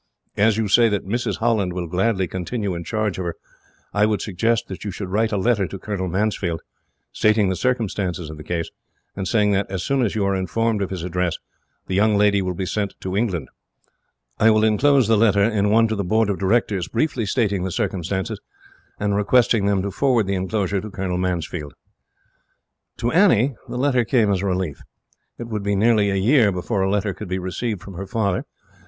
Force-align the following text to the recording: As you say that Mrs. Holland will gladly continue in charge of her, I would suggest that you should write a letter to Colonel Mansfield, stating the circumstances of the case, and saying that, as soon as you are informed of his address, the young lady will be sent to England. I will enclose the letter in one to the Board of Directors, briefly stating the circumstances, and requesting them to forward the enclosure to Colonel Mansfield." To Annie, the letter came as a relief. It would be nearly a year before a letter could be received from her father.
As 0.35 0.57
you 0.57 0.67
say 0.67 0.89
that 0.89 1.05
Mrs. 1.05 1.37
Holland 1.37 1.73
will 1.73 1.85
gladly 1.85 2.27
continue 2.27 2.73
in 2.73 2.83
charge 2.83 3.19
of 3.19 3.25
her, 3.25 3.35
I 3.93 4.07
would 4.07 4.19
suggest 4.19 4.65
that 4.67 4.83
you 4.83 4.89
should 4.89 5.09
write 5.09 5.31
a 5.31 5.37
letter 5.37 5.67
to 5.67 5.77
Colonel 5.77 6.07
Mansfield, 6.07 6.63
stating 7.11 7.49
the 7.49 7.55
circumstances 7.55 8.27
of 8.31 8.37
the 8.37 8.43
case, 8.43 8.71
and 9.15 9.27
saying 9.27 9.51
that, 9.51 9.69
as 9.69 9.83
soon 9.83 10.01
as 10.03 10.15
you 10.15 10.25
are 10.25 10.35
informed 10.35 10.81
of 10.81 10.89
his 10.89 11.03
address, 11.03 11.37
the 11.85 11.93
young 11.93 12.17
lady 12.17 12.41
will 12.41 12.55
be 12.55 12.65
sent 12.65 12.95
to 13.01 13.15
England. 13.15 13.47
I 14.39 14.49
will 14.49 14.63
enclose 14.63 15.07
the 15.07 15.15
letter 15.15 15.43
in 15.43 15.69
one 15.69 15.87
to 15.89 15.95
the 15.95 16.03
Board 16.03 16.31
of 16.31 16.39
Directors, 16.39 16.87
briefly 16.87 17.27
stating 17.27 17.63
the 17.63 17.69
circumstances, 17.69 18.39
and 18.99 19.15
requesting 19.15 19.67
them 19.67 19.83
to 19.83 19.91
forward 19.91 20.25
the 20.25 20.33
enclosure 20.33 20.81
to 20.81 20.89
Colonel 20.89 21.19
Mansfield." 21.19 21.75
To 22.97 23.11
Annie, 23.11 23.53
the 23.69 23.77
letter 23.77 24.03
came 24.03 24.31
as 24.33 24.41
a 24.41 24.47
relief. 24.47 24.81
It 25.37 25.47
would 25.47 25.61
be 25.61 25.75
nearly 25.75 26.09
a 26.09 26.15
year 26.15 26.51
before 26.51 26.81
a 26.81 26.89
letter 26.89 27.13
could 27.13 27.27
be 27.27 27.37
received 27.37 27.81
from 27.83 27.93
her 27.93 28.07
father. 28.07 28.47